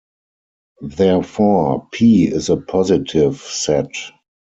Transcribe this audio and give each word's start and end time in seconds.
Therefore, 0.81 1.87
"P" 1.91 2.25
is 2.25 2.49
a 2.49 2.57
positive 2.57 3.37
set. 3.37 3.89